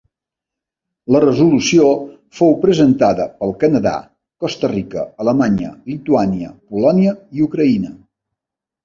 [1.15, 1.89] La resolució
[2.37, 3.93] fou presentada pel Canadà,
[4.45, 7.93] Costa Rica, Alemanya, Lituània, Polònia i Ucraïna.